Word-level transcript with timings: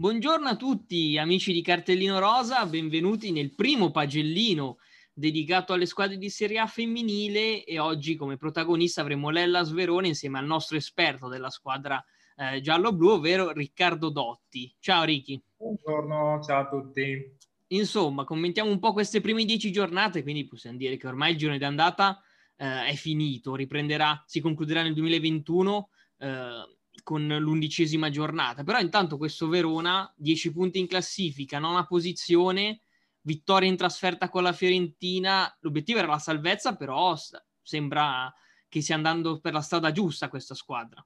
Buongiorno 0.00 0.48
a 0.48 0.56
tutti 0.56 1.18
amici 1.18 1.52
di 1.52 1.60
Cartellino 1.60 2.18
Rosa, 2.18 2.64
benvenuti 2.64 3.32
nel 3.32 3.54
primo 3.54 3.90
pagellino 3.90 4.78
dedicato 5.12 5.74
alle 5.74 5.84
squadre 5.84 6.16
di 6.16 6.30
Serie 6.30 6.58
A 6.58 6.66
femminile 6.66 7.64
e 7.64 7.78
oggi 7.78 8.16
come 8.16 8.38
protagonista 8.38 9.02
avremo 9.02 9.28
Lella 9.28 9.62
Sverone 9.62 10.08
insieme 10.08 10.38
al 10.38 10.46
nostro 10.46 10.78
esperto 10.78 11.28
della 11.28 11.50
squadra 11.50 12.02
eh, 12.36 12.62
giallo-blu, 12.62 13.10
ovvero 13.10 13.52
Riccardo 13.52 14.08
Dotti. 14.08 14.74
Ciao 14.78 15.04
Ricky. 15.04 15.38
Buongiorno, 15.58 16.40
ciao 16.42 16.62
a 16.62 16.68
tutti. 16.70 17.36
Insomma, 17.66 18.24
commentiamo 18.24 18.70
un 18.70 18.78
po' 18.78 18.94
queste 18.94 19.20
prime 19.20 19.44
dieci 19.44 19.70
giornate, 19.70 20.22
quindi 20.22 20.46
possiamo 20.46 20.78
dire 20.78 20.96
che 20.96 21.08
ormai 21.08 21.32
il 21.32 21.36
girone 21.36 21.58
d'andata 21.58 22.22
eh, 22.56 22.86
è 22.86 22.94
finito, 22.94 23.54
riprenderà, 23.54 24.24
si 24.26 24.40
concluderà 24.40 24.80
nel 24.80 24.94
2021. 24.94 25.90
Eh, 26.20 26.78
con 27.02 27.26
l'undicesima 27.26 28.10
giornata. 28.10 28.64
Però 28.64 28.78
intanto 28.78 29.16
questo 29.16 29.48
Verona, 29.48 30.12
10 30.16 30.52
punti 30.52 30.78
in 30.78 30.86
classifica, 30.86 31.58
nona 31.58 31.86
posizione, 31.86 32.80
vittoria 33.22 33.68
in 33.68 33.76
trasferta 33.76 34.28
con 34.28 34.42
la 34.42 34.52
Fiorentina. 34.52 35.54
L'obiettivo 35.60 35.98
era 35.98 36.08
la 36.08 36.18
salvezza, 36.18 36.76
però 36.76 37.14
sembra 37.62 38.32
che 38.68 38.80
stia 38.80 38.94
andando 38.94 39.40
per 39.40 39.52
la 39.52 39.60
strada 39.60 39.92
giusta 39.92 40.28
questa 40.28 40.54
squadra. 40.54 41.04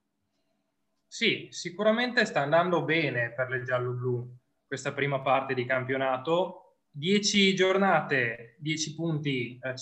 Sì, 1.07 1.49
sicuramente 1.51 2.25
sta 2.25 2.43
andando 2.43 2.83
bene 2.85 3.33
per 3.33 3.49
le 3.49 3.63
giallo-blu 3.63 4.37
questa 4.67 4.93
prima 4.93 5.21
parte 5.21 5.55
di 5.55 5.65
campionato. 5.65 6.61
10 6.91 7.55
giornate, 7.55 8.57
10 8.59 8.95
punti 8.95 9.59
eh. 9.61 9.75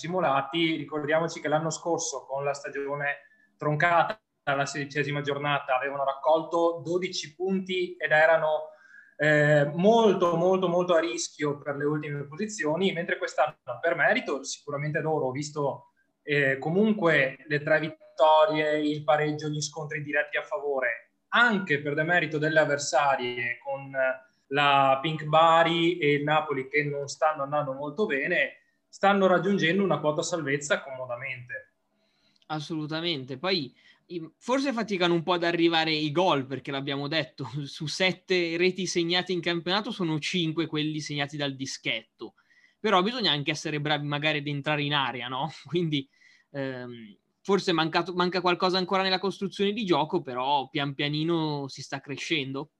Ricordiamoci 0.51 1.39
che 1.39 1.47
l'anno 1.47 1.69
scorso 1.69 2.25
con 2.25 2.43
la 2.43 2.53
stagione 2.53 3.17
troncata 3.57 4.22
alla 4.43 4.65
sedicesima 4.65 5.21
giornata 5.21 5.75
avevano 5.75 6.03
raccolto 6.03 6.81
12 6.83 7.35
punti 7.35 7.95
ed 7.95 8.11
erano 8.11 8.69
eh, 9.15 9.65
molto 9.75 10.35
molto 10.35 10.67
molto 10.67 10.95
a 10.95 10.99
rischio 10.99 11.57
per 11.59 11.75
le 11.75 11.85
ultime 11.85 12.25
posizioni, 12.25 12.91
mentre 12.91 13.17
quest'anno 13.17 13.55
per 13.79 13.95
merito 13.95 14.43
sicuramente 14.43 14.99
loro, 14.99 15.31
visto 15.31 15.91
eh, 16.23 16.57
comunque 16.57 17.37
le 17.47 17.61
tre 17.61 17.79
vittorie, 17.79 18.79
il 18.79 19.03
pareggio, 19.03 19.49
gli 19.49 19.61
scontri 19.61 20.01
diretti 20.03 20.37
a 20.37 20.43
favore, 20.43 21.11
anche 21.29 21.81
per 21.81 21.93
demerito 21.93 22.37
delle 22.37 22.59
avversarie 22.59 23.59
con 23.63 23.91
la 24.47 24.99
Pink 25.01 25.23
Bari 25.25 25.97
e 25.97 26.13
il 26.13 26.23
Napoli 26.23 26.67
che 26.67 26.83
non 26.83 27.07
stanno 27.07 27.43
andando 27.43 27.73
molto 27.73 28.05
bene, 28.05 28.57
stanno 28.87 29.27
raggiungendo 29.27 29.83
una 29.83 29.99
quota 29.99 30.21
salvezza 30.21 30.81
comodamente. 30.81 31.73
Assolutamente. 32.47 33.37
Poi 33.37 33.73
forse 34.37 34.73
faticano 34.73 35.13
un 35.13 35.23
po' 35.23 35.33
ad 35.33 35.43
arrivare 35.43 35.91
i 35.91 36.11
gol, 36.11 36.45
perché 36.45 36.71
l'abbiamo 36.71 37.07
detto, 37.07 37.45
su 37.65 37.87
sette 37.87 38.57
reti 38.57 38.85
segnate 38.85 39.31
in 39.31 39.41
campionato 39.41 39.91
sono 39.91 40.19
cinque 40.19 40.67
quelli 40.67 40.99
segnati 40.99 41.37
dal 41.37 41.55
dischetto. 41.55 42.35
Però 42.79 43.01
bisogna 43.01 43.31
anche 43.31 43.51
essere 43.51 43.79
bravi 43.79 44.05
magari 44.05 44.39
ad 44.39 44.47
entrare 44.47 44.83
in 44.83 44.93
area, 44.93 45.27
no? 45.27 45.49
Quindi 45.65 46.07
ehm, 46.51 47.17
forse 47.41 47.71
mancato, 47.71 48.13
manca 48.13 48.41
qualcosa 48.41 48.77
ancora 48.77 49.03
nella 49.03 49.19
costruzione 49.19 49.71
di 49.71 49.85
gioco, 49.85 50.21
però 50.21 50.67
pian 50.69 50.93
pianino 50.93 51.67
si 51.67 51.81
sta 51.81 51.99
crescendo. 51.99 52.71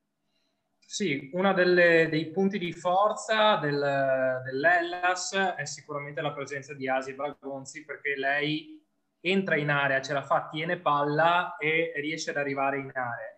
Sì, 0.86 1.30
uno 1.34 1.54
dei 1.54 2.30
punti 2.30 2.60
di 2.60 2.72
forza 2.72 3.56
del, 3.56 4.42
dell'Ellas 4.46 5.34
è 5.58 5.66
sicuramente 5.66 6.22
la 6.22 6.34
presenza 6.34 6.74
di 6.76 6.88
Asi 6.88 7.16
Bragonzi, 7.16 7.84
perché 7.84 8.16
lei 8.16 8.83
entra 9.26 9.56
in 9.56 9.70
area, 9.70 10.02
ce 10.02 10.12
la 10.12 10.22
fa, 10.22 10.50
tiene 10.52 10.80
palla 10.80 11.56
e 11.58 11.94
riesce 11.96 12.32
ad 12.32 12.38
arrivare 12.38 12.78
in 12.78 12.92
area. 12.94 13.32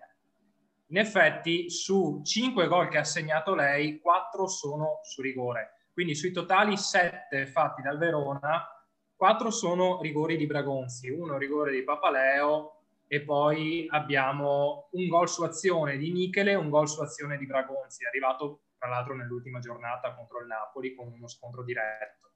In 0.87 0.97
effetti, 0.97 1.69
su 1.69 2.21
5 2.23 2.67
gol 2.67 2.87
che 2.87 2.97
ha 2.97 3.03
segnato 3.03 3.53
lei, 3.53 3.99
4 3.99 4.47
sono 4.47 4.99
su 5.03 5.21
rigore. 5.21 5.89
Quindi 5.93 6.15
sui 6.15 6.31
totali 6.31 6.75
7 6.75 7.45
fatti 7.45 7.81
dal 7.81 7.97
Verona, 7.97 8.67
4 9.15 9.49
sono 9.51 10.01
rigori 10.01 10.37
di 10.37 10.45
Bragonzi, 10.45 11.09
uno 11.09 11.37
rigore 11.37 11.71
di 11.71 11.83
Papaleo 11.83 12.81
e 13.07 13.21
poi 13.21 13.85
abbiamo 13.89 14.89
un 14.91 15.07
gol 15.07 15.29
su 15.29 15.43
azione 15.43 15.97
di 15.97 16.11
Michele 16.11 16.51
e 16.51 16.55
un 16.55 16.69
gol 16.69 16.89
su 16.89 17.01
azione 17.01 17.37
di 17.37 17.45
Bragonzi, 17.45 18.05
arrivato 18.05 18.61
tra 18.77 18.89
l'altro 18.89 19.15
nell'ultima 19.15 19.59
giornata 19.59 20.13
contro 20.15 20.41
il 20.41 20.47
Napoli 20.47 20.95
con 20.95 21.11
uno 21.11 21.27
scontro 21.27 21.63
diretto. 21.63 22.31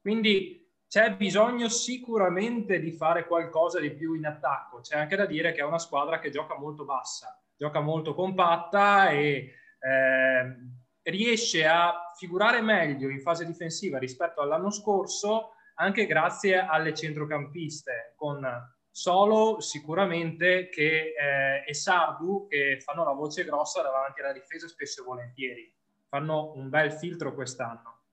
Quindi 0.00 0.63
c'è 0.94 1.16
bisogno 1.16 1.68
sicuramente 1.68 2.78
di 2.78 2.92
fare 2.92 3.26
qualcosa 3.26 3.80
di 3.80 3.90
più 3.90 4.14
in 4.14 4.26
attacco. 4.26 4.78
C'è 4.78 4.96
anche 4.96 5.16
da 5.16 5.26
dire 5.26 5.50
che 5.50 5.58
è 5.58 5.64
una 5.64 5.80
squadra 5.80 6.20
che 6.20 6.30
gioca 6.30 6.56
molto 6.56 6.84
bassa, 6.84 7.36
gioca 7.56 7.80
molto 7.80 8.14
compatta 8.14 9.08
e 9.08 9.54
eh, 9.80 10.56
riesce 11.02 11.66
a 11.66 12.12
figurare 12.16 12.60
meglio 12.60 13.08
in 13.08 13.20
fase 13.20 13.44
difensiva 13.44 13.98
rispetto 13.98 14.40
all'anno 14.40 14.70
scorso, 14.70 15.54
anche 15.74 16.06
grazie 16.06 16.60
alle 16.60 16.94
centrocampiste, 16.94 18.12
con 18.14 18.46
Solo 18.88 19.58
sicuramente 19.58 20.68
che 20.68 21.12
eh, 21.18 21.64
e 21.66 21.74
Sardu 21.74 22.46
che 22.46 22.78
fanno 22.80 23.02
la 23.02 23.14
voce 23.14 23.42
grossa 23.42 23.82
davanti 23.82 24.20
alla 24.20 24.32
difesa 24.32 24.68
spesso 24.68 25.00
e 25.02 25.04
volentieri. 25.04 25.74
Fanno 26.06 26.52
un 26.54 26.68
bel 26.68 26.92
filtro 26.92 27.34
quest'anno 27.34 28.03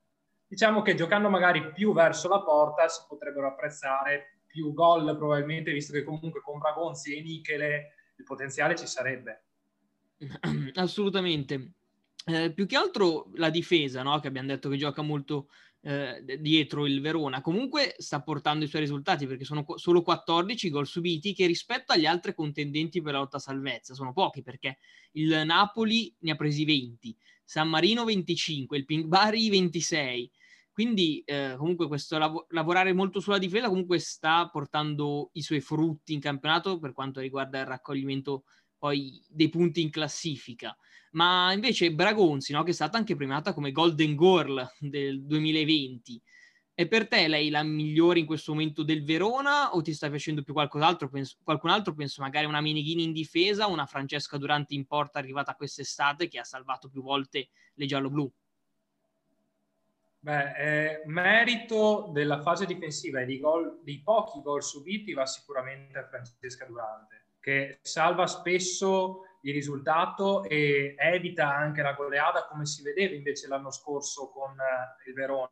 diciamo 0.51 0.81
che 0.81 0.95
giocando 0.95 1.29
magari 1.29 1.71
più 1.71 1.93
verso 1.93 2.27
la 2.27 2.41
porta 2.41 2.89
si 2.89 3.01
potrebbero 3.07 3.47
apprezzare 3.47 4.41
più 4.45 4.73
gol 4.73 5.15
probabilmente, 5.15 5.71
visto 5.71 5.93
che 5.93 6.03
comunque 6.03 6.41
con 6.41 6.59
Bragonzi 6.59 7.15
e 7.15 7.21
Michele 7.21 7.93
il 8.17 8.25
potenziale 8.25 8.75
ci 8.75 8.85
sarebbe. 8.85 9.45
Assolutamente. 10.75 11.75
Eh, 12.25 12.51
più 12.51 12.65
che 12.65 12.75
altro 12.75 13.31
la 13.35 13.49
difesa, 13.49 14.03
no? 14.03 14.19
che 14.19 14.27
abbiamo 14.27 14.49
detto 14.49 14.67
che 14.67 14.75
gioca 14.75 15.01
molto 15.01 15.47
eh, 15.83 16.21
dietro 16.41 16.85
il 16.85 16.99
Verona, 16.99 17.39
comunque 17.39 17.95
sta 17.97 18.21
portando 18.21 18.65
i 18.65 18.67
suoi 18.67 18.81
risultati 18.81 19.25
perché 19.25 19.45
sono 19.45 19.63
co- 19.63 19.77
solo 19.77 20.01
14 20.01 20.69
gol 20.69 20.85
subiti 20.85 21.33
che 21.33 21.45
rispetto 21.45 21.93
agli 21.93 22.05
altri 22.05 22.35
contendenti 22.35 23.01
per 23.01 23.13
la 23.13 23.19
lotta 23.19 23.39
salvezza 23.39 23.93
sono 23.93 24.11
pochi 24.11 24.43
perché 24.43 24.79
il 25.13 25.43
Napoli 25.45 26.13
ne 26.19 26.31
ha 26.31 26.35
presi 26.35 26.65
20, 26.65 27.17
San 27.45 27.69
Marino 27.69 28.03
25, 28.03 28.77
il 28.77 28.85
Pink 28.85 29.05
Bari 29.05 29.49
26, 29.49 30.31
quindi 30.71 31.21
eh, 31.25 31.55
comunque 31.57 31.87
questo 31.87 32.17
lav- 32.17 32.45
lavorare 32.49 32.93
molto 32.93 33.19
sulla 33.19 33.37
difesa 33.37 33.67
comunque 33.67 33.99
sta 33.99 34.49
portando 34.49 35.29
i 35.33 35.41
suoi 35.41 35.61
frutti 35.61 36.13
in 36.13 36.19
campionato 36.19 36.79
per 36.79 36.93
quanto 36.93 37.19
riguarda 37.19 37.59
il 37.59 37.65
raccoglimento 37.65 38.43
poi 38.77 39.23
dei 39.29 39.49
punti 39.49 39.81
in 39.81 39.91
classifica. 39.91 40.75
Ma 41.11 41.51
invece 41.53 41.93
Bragonzi, 41.93 42.53
no, 42.53 42.63
che 42.63 42.71
è 42.71 42.73
stata 42.73 42.97
anche 42.97 43.15
premiata 43.15 43.53
come 43.53 43.71
Golden 43.71 44.15
Girl 44.17 44.67
del 44.79 45.23
2020, 45.23 46.21
è 46.73 46.87
per 46.87 47.07
te 47.07 47.27
lei 47.27 47.49
la 47.49 47.63
migliore 47.63 48.19
in 48.19 48.25
questo 48.25 48.53
momento 48.53 48.83
del 48.83 49.03
Verona 49.03 49.75
o 49.75 49.81
ti 49.81 49.93
sta 49.93 50.09
piacendo 50.09 50.41
più 50.41 50.53
qualcos'altro? 50.53 51.09
Penso, 51.09 51.37
qualcun 51.43 51.69
altro, 51.69 51.93
penso 51.93 52.21
magari 52.21 52.45
una 52.45 52.61
Meneghini 52.61 53.03
in 53.03 53.11
difesa, 53.11 53.67
una 53.67 53.85
Francesca 53.85 54.37
Durante 54.37 54.73
in 54.73 54.85
porta 54.87 55.19
arrivata 55.19 55.53
quest'estate 55.53 56.27
che 56.27 56.39
ha 56.39 56.43
salvato 56.43 56.89
più 56.89 57.03
volte 57.03 57.49
le 57.75 57.85
giallo-blu. 57.85 58.31
Beh, 60.23 60.55
eh, 60.55 61.01
merito 61.05 62.11
della 62.13 62.41
fase 62.41 62.67
difensiva 62.67 63.21
e 63.21 63.25
di 63.25 63.39
gol, 63.39 63.79
dei 63.83 64.03
pochi 64.03 64.39
gol 64.43 64.61
subiti 64.61 65.13
va 65.13 65.25
sicuramente 65.25 65.97
a 65.97 66.07
Francesca 66.07 66.65
Durante, 66.65 67.29
che 67.39 67.79
salva 67.81 68.27
spesso 68.27 69.21
il 69.41 69.51
risultato 69.51 70.43
e 70.43 70.93
evita 70.95 71.51
anche 71.51 71.81
la 71.81 71.93
goleada 71.93 72.45
come 72.45 72.67
si 72.67 72.83
vedeva 72.83 73.15
invece 73.15 73.47
l'anno 73.47 73.71
scorso 73.71 74.29
con 74.29 74.51
eh, 74.51 75.09
il 75.09 75.15
Verona. 75.15 75.49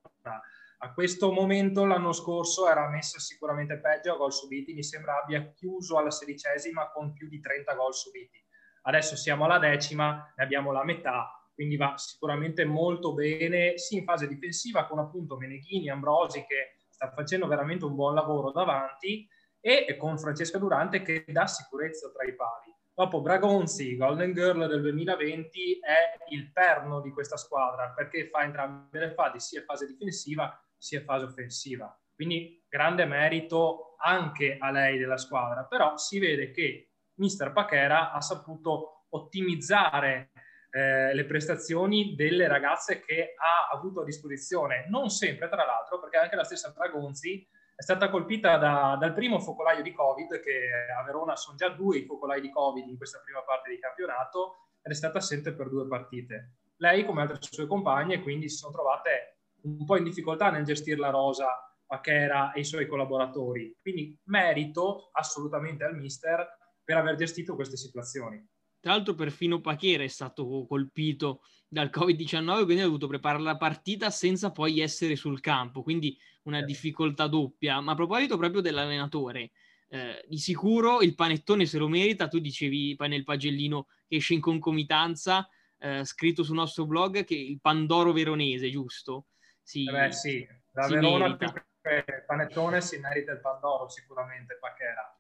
A 0.82 0.94
questo 0.94 1.32
momento 1.32 1.84
l'anno 1.86 2.12
scorso 2.12 2.70
era 2.70 2.88
messa 2.90 3.18
sicuramente 3.18 3.80
peggio 3.80 4.14
a 4.14 4.18
gol 4.18 4.32
subiti, 4.32 4.76
mi 4.76 4.84
sembra 4.84 5.20
abbia 5.24 5.52
chiuso 5.52 5.98
alla 5.98 6.12
sedicesima 6.12 6.92
con 6.92 7.12
più 7.12 7.28
di 7.28 7.40
30 7.40 7.74
gol 7.74 7.96
subiti. 7.96 8.40
Adesso 8.84 9.16
siamo 9.16 9.46
alla 9.46 9.58
decima, 9.58 10.32
ne 10.38 10.44
abbiamo 10.44 10.72
la 10.72 10.84
metà, 10.84 11.39
quindi 11.60 11.76
va 11.76 11.98
sicuramente 11.98 12.64
molto 12.64 13.14
bene 13.14 13.78
sia 13.78 14.00
in 14.00 14.06
fase 14.06 14.30
difensiva 14.30 14.86
con 14.86 14.98
appunto 14.98 15.36
Meneghini, 15.36 15.90
Ambrosi 15.90 16.46
che 16.48 16.78
sta 16.90 17.12
facendo 17.12 17.48
veramente 17.48 17.84
un 17.84 17.96
buon 17.96 18.14
lavoro 18.14 18.52
davanti 18.52 19.28
e 19.60 19.98
con 19.98 20.18
Francesca 20.18 20.58
Durante 20.58 21.02
che 21.02 21.26
dà 21.28 21.48
sicurezza 21.48 22.10
tra 22.12 22.24
i 22.24 22.34
pali. 22.34 22.74
Dopo 22.94 23.20
Bragonzi, 23.20 23.98
Golden 23.98 24.34
Girl 24.34 24.70
del 24.70 24.82
2020, 24.82 25.80
è 25.82 26.24
il 26.30 26.50
perno 26.54 27.02
di 27.02 27.12
questa 27.12 27.36
squadra 27.36 27.92
perché 27.92 28.30
fa 28.30 28.44
entrambe 28.44 28.98
le 28.98 29.12
fasi, 29.12 29.42
sia 29.42 29.64
fase 29.64 29.86
difensiva 29.86 30.58
sia 30.78 31.04
fase 31.04 31.26
offensiva. 31.26 31.94
Quindi 32.16 32.64
grande 32.70 33.04
merito 33.04 33.96
anche 33.98 34.56
a 34.58 34.72
lei 34.72 34.98
della 34.98 35.18
squadra, 35.18 35.66
però 35.66 35.98
si 35.98 36.20
vede 36.20 36.52
che 36.52 36.92
Mister 37.16 37.52
Pachera 37.52 38.14
ha 38.14 38.22
saputo 38.22 39.08
ottimizzare 39.10 40.32
eh, 40.72 41.14
le 41.14 41.26
prestazioni 41.26 42.16
delle 42.16 42.48
ragazze 42.48 43.02
che 43.02 43.34
ha 43.36 43.76
avuto 43.76 44.02
a 44.02 44.06
disposizione, 44.06 44.86
non 44.90 45.10
sempre 45.10 45.50
tra 45.50 45.66
l'altro, 45.66 46.00
perché 46.00 46.18
anche 46.18 46.36
la 46.36 46.44
stessa 46.44 46.74
Dragonzi 46.76 47.48
è 47.76 47.82
stata 47.82 48.10
colpita 48.10 48.58
da, 48.58 48.98
dal 49.00 49.14
primo 49.14 49.40
focolaio 49.40 49.82
di 49.82 49.94
Covid, 49.94 50.40
che 50.42 50.70
a 50.98 51.04
Verona 51.04 51.36
sono 51.36 51.56
già 51.56 51.70
due 51.70 52.00
i 52.00 52.06
focolai 52.06 52.42
di 52.42 52.52
Covid 52.52 52.88
in 52.88 52.98
questa 52.98 53.22
prima 53.24 53.42
parte 53.44 53.70
di 53.70 53.80
campionato, 53.80 54.68
ed 54.82 54.92
è 54.92 54.96
stata 54.96 55.18
assente 55.20 55.54
per 55.54 55.70
due 55.70 55.88
partite. 55.88 56.56
Lei, 56.78 57.06
come 57.06 57.22
altre 57.22 57.38
sue 57.40 57.68
compagne, 57.68 58.22
quindi 58.22 58.50
si 58.50 58.58
sono 58.58 58.74
trovate 58.74 59.40
un 59.62 59.86
po' 59.86 59.98
in 59.98 60.04
difficoltà 60.04 60.50
nel 60.50 60.64
gestire 60.64 61.00
la 61.00 61.10
rosa 61.10 61.48
Pachera 61.86 62.52
e 62.52 62.60
i 62.60 62.64
suoi 62.64 62.88
collaboratori. 62.88 63.78
Quindi 63.82 64.18
merito 64.26 65.10
assolutamente 65.12 65.84
al 65.84 65.96
mister 65.96 66.48
per 66.84 66.98
aver 66.98 67.16
gestito 67.16 67.56
queste 67.56 67.78
situazioni. 67.78 68.46
Tra 68.82 68.94
l'altro 68.94 69.14
perfino 69.14 69.60
Pachera 69.60 70.04
è 70.04 70.08
stato 70.08 70.66
colpito 70.68 71.42
dal 71.68 71.90
Covid-19, 71.94 72.64
quindi 72.64 72.82
ha 72.82 72.86
dovuto 72.86 73.08
preparare 73.08 73.44
la 73.44 73.58
partita 73.58 74.10
senza 74.10 74.52
poi 74.52 74.80
essere 74.80 75.18
sul 75.18 75.42
campo, 75.42 75.84
quindi 75.84 76.18
una 76.44 76.62
difficoltà 76.62 77.28
doppia. 77.28 77.82
Ma 77.82 77.92
a 77.92 77.96
proposito 77.96 78.38
proprio 78.38 78.62
dell'allenatore, 78.62 79.52
eh, 79.90 80.24
di 80.28 80.38
sicuro 80.38 81.02
il 81.02 81.14
panettone 81.14 81.66
se 81.66 81.78
lo 81.78 81.90
merita, 81.90 82.30
tu 82.30 82.40
dicevi 82.40 82.96
nel 83.00 83.26
pagellino 83.26 83.88
che 84.08 84.16
esce 84.16 84.34
in 84.34 84.40
concomitanza, 84.40 85.48
eh, 85.78 86.06
scritto 86.06 86.44
sul 86.44 86.56
nostro 86.56 86.86
blog, 86.86 87.26
che 87.26 87.36
il 87.36 87.60
Pandoro 87.60 88.14
veronese, 88.14 88.70
giusto? 88.70 89.26
Sì, 89.62 89.88
eh 89.88 89.92
beh, 89.92 90.12
sì. 90.12 90.48
da 90.72 90.88
Verona 90.88 91.28
merita. 91.28 91.66
il 91.84 92.24
panettone 92.26 92.82
si 92.82 92.98
merita 92.98 93.34
il 93.34 93.42
Pandoro 93.42 93.90
sicuramente, 93.90 94.58
Pachera 94.58 95.19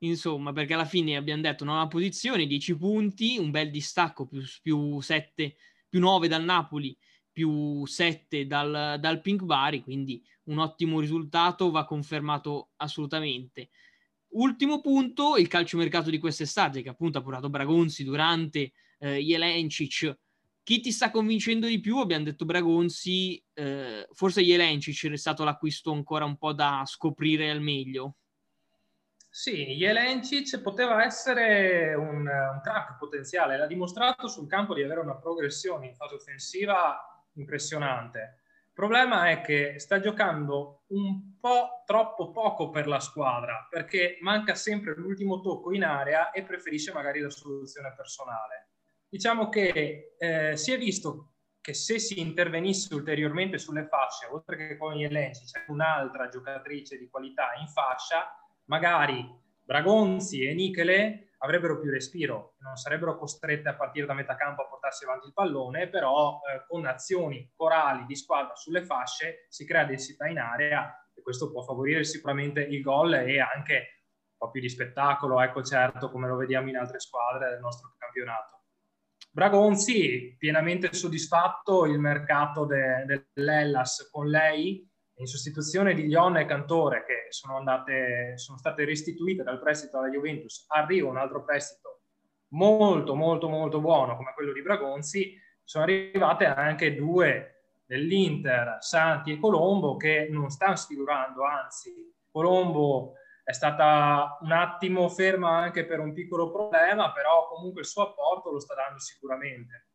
insomma, 0.00 0.52
perché 0.52 0.74
alla 0.74 0.84
fine 0.84 1.16
abbiamo 1.16 1.42
detto 1.42 1.64
nona 1.64 1.88
posizione, 1.88 2.46
10 2.46 2.76
punti, 2.76 3.38
un 3.38 3.50
bel 3.50 3.70
distacco 3.70 4.26
più, 4.26 4.42
più 4.62 5.00
7, 5.00 5.56
più 5.88 6.00
9 6.00 6.28
dal 6.28 6.44
Napoli, 6.44 6.96
più 7.32 7.84
7 7.86 8.46
dal, 8.46 8.98
dal 8.98 9.20
Pink 9.20 9.44
Bari, 9.44 9.82
quindi 9.82 10.22
un 10.44 10.58
ottimo 10.58 11.00
risultato, 11.00 11.70
va 11.70 11.84
confermato 11.84 12.70
assolutamente. 12.76 13.70
Ultimo 14.32 14.80
punto, 14.80 15.36
il 15.36 15.48
calciomercato 15.48 16.10
di 16.10 16.18
quest'estate, 16.18 16.82
che 16.82 16.88
appunto 16.88 17.18
ha 17.18 17.22
portato 17.22 17.50
Bragonzi 17.50 18.04
durante 18.04 18.72
eh, 18.98 19.18
Jelencic. 19.18 20.18
Chi 20.62 20.80
ti 20.80 20.92
sta 20.92 21.10
convincendo 21.10 21.66
di 21.66 21.80
più? 21.80 21.98
Abbiamo 21.98 22.24
detto 22.24 22.44
Bragonzi, 22.44 23.42
eh, 23.54 24.06
forse 24.12 24.42
Jelencic 24.42 25.10
è 25.10 25.16
stato 25.16 25.42
l'acquisto 25.42 25.90
ancora 25.92 26.24
un 26.24 26.36
po' 26.36 26.52
da 26.52 26.84
scoprire 26.86 27.50
al 27.50 27.60
meglio. 27.60 28.16
Sì, 29.32 29.76
Jelencic 29.76 30.60
poteva 30.60 31.04
essere 31.04 31.94
un, 31.94 32.26
un 32.26 32.60
crack 32.62 32.98
potenziale, 32.98 33.56
l'ha 33.56 33.68
dimostrato 33.68 34.26
sul 34.26 34.48
campo 34.48 34.74
di 34.74 34.82
avere 34.82 34.98
una 34.98 35.14
progressione 35.14 35.86
in 35.86 35.94
fase 35.94 36.16
offensiva 36.16 37.24
impressionante. 37.34 38.40
Il 38.66 38.72
problema 38.74 39.30
è 39.30 39.40
che 39.40 39.78
sta 39.78 40.00
giocando 40.00 40.82
un 40.88 41.38
po' 41.38 41.84
troppo 41.86 42.32
poco 42.32 42.70
per 42.70 42.88
la 42.88 42.98
squadra, 42.98 43.68
perché 43.70 44.18
manca 44.20 44.56
sempre 44.56 44.94
l'ultimo 44.96 45.40
tocco 45.40 45.72
in 45.72 45.84
area 45.84 46.32
e 46.32 46.42
preferisce 46.42 46.92
magari 46.92 47.20
la 47.20 47.30
soluzione 47.30 47.94
personale. 47.94 48.70
Diciamo 49.08 49.48
che 49.48 50.16
eh, 50.18 50.56
si 50.56 50.72
è 50.72 50.78
visto 50.78 51.34
che 51.60 51.72
se 51.74 52.00
si 52.00 52.18
intervenisse 52.18 52.94
ulteriormente 52.94 53.58
sulle 53.58 53.86
fasce, 53.86 54.26
oltre 54.26 54.56
che 54.56 54.76
con 54.76 54.96
Jelencic, 54.96 55.66
un'altra 55.68 56.28
giocatrice 56.28 56.98
di 56.98 57.08
qualità 57.08 57.52
in 57.60 57.68
fascia, 57.68 58.34
magari 58.70 59.28
Bragonzi 59.64 60.46
e 60.46 60.54
Nichele 60.54 61.32
avrebbero 61.38 61.80
più 61.80 61.90
respiro, 61.90 62.54
non 62.60 62.76
sarebbero 62.76 63.18
costrette 63.18 63.68
a 63.68 63.74
partire 63.74 64.06
da 64.06 64.14
metà 64.14 64.36
campo 64.36 64.62
a 64.62 64.68
portarsi 64.68 65.04
avanti 65.04 65.26
il 65.26 65.32
pallone, 65.32 65.88
però 65.88 66.40
eh, 66.40 66.64
con 66.68 66.86
azioni 66.86 67.50
corali 67.56 68.04
di 68.06 68.14
squadra 68.14 68.54
sulle 68.54 68.84
fasce 68.84 69.46
si 69.48 69.66
crea 69.66 69.84
densità 69.84 70.28
in 70.28 70.38
area 70.38 70.92
e 71.12 71.20
questo 71.22 71.50
può 71.50 71.62
favorire 71.62 72.04
sicuramente 72.04 72.60
il 72.62 72.80
gol 72.80 73.14
e 73.14 73.40
anche 73.40 73.74
un 73.74 74.36
po' 74.36 74.50
più 74.50 74.60
di 74.60 74.68
spettacolo, 74.68 75.40
ecco 75.40 75.62
certo 75.62 76.10
come 76.10 76.28
lo 76.28 76.36
vediamo 76.36 76.68
in 76.68 76.76
altre 76.76 77.00
squadre 77.00 77.48
del 77.48 77.60
nostro 77.60 77.94
campionato. 77.98 78.58
Bragonzi 79.32 80.36
pienamente 80.38 80.92
soddisfatto 80.92 81.86
il 81.86 81.98
mercato 81.98 82.66
de, 82.66 83.24
dell'Ellas 83.34 84.08
con 84.10 84.28
lei 84.28 84.89
in 85.20 85.26
sostituzione 85.26 85.94
di 85.94 86.06
Lion 86.06 86.38
e 86.38 86.46
Cantore 86.46 87.04
che 87.04 87.26
sono, 87.28 87.58
andate, 87.58 88.38
sono 88.38 88.56
state 88.56 88.84
restituite 88.84 89.42
dal 89.42 89.60
prestito 89.60 89.98
alla 89.98 90.08
Juventus, 90.08 90.64
arriva 90.68 91.08
un 91.08 91.18
altro 91.18 91.44
prestito 91.44 92.00
molto 92.52 93.14
molto 93.14 93.48
molto 93.48 93.80
buono 93.80 94.16
come 94.16 94.32
quello 94.34 94.52
di 94.52 94.62
Bragonzi, 94.62 95.38
sono 95.62 95.84
arrivate 95.84 96.46
anche 96.46 96.94
due 96.94 97.82
dell'Inter, 97.84 98.78
Santi 98.80 99.32
e 99.32 99.38
Colombo, 99.38 99.96
che 99.96 100.28
non 100.30 100.48
stanno 100.48 100.76
sfigurando, 100.76 101.44
anzi 101.44 101.92
Colombo 102.30 103.14
è 103.44 103.52
stata 103.52 104.38
un 104.40 104.52
attimo 104.52 105.08
ferma 105.08 105.58
anche 105.58 105.84
per 105.84 105.98
un 105.98 106.12
piccolo 106.12 106.50
problema, 106.50 107.12
però 107.12 107.48
comunque 107.48 107.82
il 107.82 107.86
suo 107.86 108.08
apporto 108.08 108.50
lo 108.50 108.60
sta 108.60 108.74
dando 108.74 109.00
sicuramente. 109.00 109.88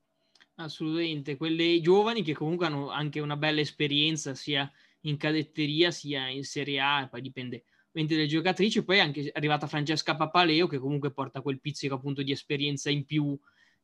Assolutamente, 0.55 1.35
quelle 1.35 1.81
giovani 1.81 2.21
che 2.21 2.33
comunque 2.33 2.65
hanno 2.65 2.89
anche 2.89 3.19
una 3.19 3.35
bella 3.37 3.61
esperienza 3.61 4.35
sia 4.35 4.69
in 5.05 5.17
cadetteria 5.17 5.91
sia 5.91 6.27
in 6.27 6.43
Serie 6.43 6.79
A, 6.79 7.07
poi 7.09 7.21
dipende 7.21 7.65
dalle 7.91 8.27
giocatrici. 8.27 8.83
Poi 8.83 8.97
è 8.97 9.01
anche 9.01 9.31
arrivata 9.33 9.67
Francesca 9.67 10.15
Papaleo 10.15 10.67
che 10.67 10.77
comunque 10.77 11.11
porta 11.11 11.41
quel 11.41 11.59
pizzico 11.59 11.95
appunto 11.95 12.21
di 12.21 12.31
esperienza 12.31 12.89
in 12.89 13.05
più 13.05 13.37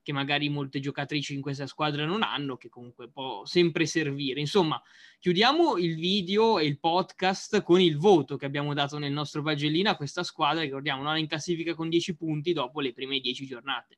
che 0.03 0.13
magari 0.13 0.49
molte 0.49 0.79
giocatrici 0.79 1.35
in 1.35 1.41
questa 1.41 1.67
squadra 1.67 2.05
non 2.05 2.23
hanno, 2.23 2.57
che 2.57 2.69
comunque 2.69 3.09
può 3.09 3.45
sempre 3.45 3.85
servire. 3.85 4.39
Insomma, 4.39 4.81
chiudiamo 5.19 5.77
il 5.77 5.95
video 5.95 6.57
e 6.57 6.65
il 6.65 6.79
podcast 6.79 7.61
con 7.61 7.79
il 7.79 7.97
voto 7.97 8.35
che 8.35 8.45
abbiamo 8.45 8.73
dato 8.73 8.97
nel 8.97 9.11
nostro 9.11 9.43
pagellino 9.43 9.91
a 9.91 9.95
questa 9.95 10.23
squadra, 10.23 10.63
ricordiamo, 10.63 11.03
non 11.03 11.15
è 11.15 11.19
in 11.19 11.27
classifica 11.27 11.75
con 11.75 11.87
10 11.87 12.15
punti 12.15 12.51
dopo 12.51 12.81
le 12.81 12.93
prime 12.93 13.19
10 13.19 13.45
giornate. 13.45 13.97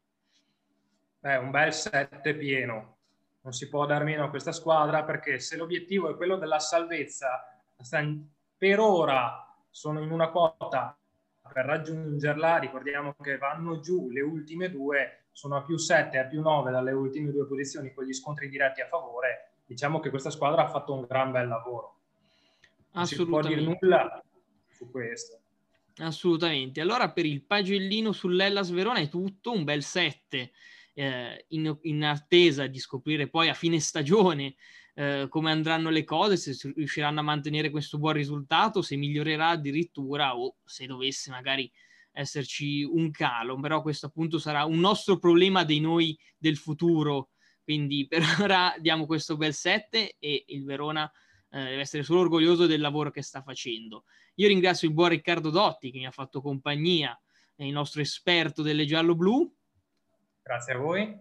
Beh, 1.20 1.38
un 1.38 1.52
bel 1.52 1.72
7 1.72 2.36
pieno 2.36 2.98
non 3.44 3.54
si 3.54 3.68
può 3.68 3.86
dar 3.86 4.04
meno 4.04 4.24
a 4.24 4.30
questa 4.30 4.52
squadra 4.52 5.04
perché 5.04 5.40
se 5.40 5.58
l'obiettivo 5.58 6.10
è 6.10 6.16
quello 6.16 6.38
della 6.38 6.60
salvezza, 6.60 7.46
per 8.58 8.80
ora 8.80 9.56
sono 9.70 10.02
in 10.02 10.12
una 10.12 10.30
quota 10.30 10.98
per 11.52 11.66
raggiungerla, 11.66 12.58
ricordiamo 12.58 13.14
che 13.22 13.38
vanno 13.38 13.80
giù 13.82 14.10
le 14.10 14.22
ultime 14.22 14.72
due, 14.72 15.26
sono 15.34 15.58
a 15.58 15.64
più 15.64 15.78
7 15.78 16.16
e 16.16 16.20
a 16.20 16.26
più 16.26 16.42
9 16.42 16.72
dalle 16.72 16.94
ultime 16.94 17.32
due 17.32 17.46
posizioni 17.46 17.94
con 17.94 18.06
gli 18.06 18.14
scontri 18.14 18.48
diretti 18.48 18.80
a 18.80 18.88
favore, 18.88 19.56
diciamo 19.66 20.00
che 20.00 20.10
questa 20.10 20.30
squadra 20.30 20.64
ha 20.64 20.70
fatto 20.70 20.94
un 20.94 21.06
gran 21.06 21.32
bel 21.32 21.48
lavoro. 21.48 21.98
Non 22.92 23.06
si 23.06 23.26
può 23.26 23.42
dire 23.42 23.62
nulla 23.62 24.24
su 24.72 24.90
questo. 24.90 25.40
Assolutamente. 25.98 26.80
Allora 26.80 27.12
per 27.12 27.26
il 27.26 27.44
pagellino 27.44 28.14
sull'Ellas 28.14 28.72
Verona 28.72 29.00
è 29.00 29.10
tutto, 29.10 29.52
un 29.52 29.64
bel 29.64 29.84
7 29.84 30.52
eh, 30.94 31.46
in, 31.50 31.78
in, 31.82 32.04
attesa 32.04 32.68
di 32.68 32.80
scoprire 32.80 33.30
poi 33.30 33.50
a 33.50 33.54
fine 33.54 33.80
stagione 33.80 34.56
eh, 34.96 35.26
come 35.30 35.52
andranno 35.52 35.90
le 35.90 36.04
cose, 36.04 36.38
se 36.38 36.72
riusciranno 36.76 37.20
a 37.20 37.24
mantenere 37.24 37.70
questo 37.70 37.98
buon 37.98 38.14
risultato, 38.14 38.82
se 38.82 38.96
migliorerà 38.96 39.50
addirittura 39.50 40.38
o 40.38 40.58
se 40.64 40.86
dovesse 40.86 41.32
magari 41.32 41.72
esserci 42.12 42.84
un 42.84 43.10
calo, 43.10 43.60
però 43.60 43.82
questo 43.82 44.06
appunto 44.06 44.38
sarà 44.38 44.66
un 44.66 44.80
nostro 44.80 45.18
problema 45.18 45.64
dei 45.64 45.80
noi 45.80 46.18
del 46.38 46.58
futuro, 46.58 47.32
quindi 47.64 48.06
per 48.08 48.22
ora 48.42 48.76
diamo 48.80 49.06
questo 49.06 49.36
bel 49.36 49.54
7 49.54 50.18
e 50.20 50.44
il 50.48 50.64
Verona 50.64 51.12
eh, 51.50 51.64
deve 51.64 51.82
essere 51.82 52.04
solo 52.04 52.22
orgoglioso 52.22 52.68
del 52.68 52.82
lavoro 52.82 53.10
che 53.10 53.24
sta 53.24 53.42
facendo. 53.42 54.04
Io 54.36 54.48
ringrazio 54.48 54.88
il 54.88 54.94
buon 54.94 55.10
Riccardo 55.10 55.50
Dotti 55.50 55.92
che 55.92 55.98
mi 55.98 56.06
ha 56.06 56.12
fatto 56.12 56.42
compagnia, 56.42 57.20
il 57.58 57.72
nostro 57.72 58.02
esperto 58.02 58.62
delle 58.62 58.86
giallo-blu, 58.86 59.52
Grazie 60.44 60.74
a 60.74 60.78
voi. 60.78 61.18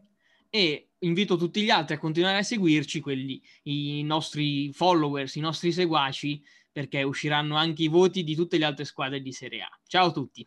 E 0.50 0.90
invito 0.98 1.36
tutti 1.36 1.62
gli 1.62 1.70
altri 1.70 1.94
a 1.94 1.98
continuare 1.98 2.38
a 2.38 2.42
seguirci, 2.42 3.00
quelli, 3.00 3.40
i 3.62 4.02
nostri 4.02 4.72
followers, 4.72 5.36
i 5.36 5.40
nostri 5.40 5.72
seguaci, 5.72 6.42
perché 6.70 7.02
usciranno 7.02 7.56
anche 7.56 7.84
i 7.84 7.88
voti 7.88 8.24
di 8.24 8.34
tutte 8.34 8.58
le 8.58 8.64
altre 8.64 8.84
squadre 8.84 9.22
di 9.22 9.32
Serie 9.32 9.62
A. 9.62 9.80
Ciao 9.86 10.08
a 10.08 10.12
tutti. 10.12 10.46